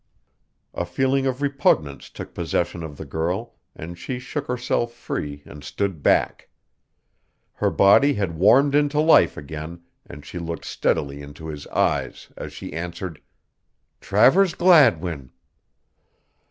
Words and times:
A 0.73 0.83
feeling 0.83 1.27
of 1.27 1.43
repugnance 1.43 2.09
took 2.09 2.33
possession 2.33 2.81
of 2.81 2.97
the 2.97 3.05
girl 3.05 3.53
and 3.75 3.99
she 3.99 4.17
shook 4.17 4.47
herself 4.47 4.91
free 4.93 5.43
and 5.45 5.63
stood 5.63 6.01
back. 6.01 6.49
Her 7.53 7.69
body 7.69 8.15
had 8.15 8.35
warmed 8.39 8.73
into 8.73 8.99
life 8.99 9.37
again 9.37 9.83
and 10.07 10.25
she 10.25 10.39
looked 10.39 10.65
steadily 10.65 11.21
into 11.21 11.49
his 11.49 11.67
eyes 11.67 12.29
as 12.35 12.51
she 12.51 12.73
answered: 12.73 13.21
"Travers 13.99 14.55
Gladwin!" 14.55 15.29